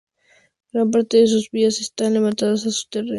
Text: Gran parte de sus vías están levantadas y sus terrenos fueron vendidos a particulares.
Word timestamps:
Gran 0.73 0.89
parte 0.89 1.17
de 1.17 1.27
sus 1.27 1.51
vías 1.51 1.79
están 1.79 2.13
levantadas 2.15 2.61
y 2.61 2.63
sus 2.63 2.89
terrenos 2.89 2.89
fueron 2.89 2.89
vendidos 2.89 2.89
a 2.89 2.89
particulares. 2.89 3.09